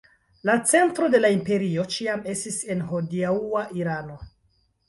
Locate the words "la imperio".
1.25-1.85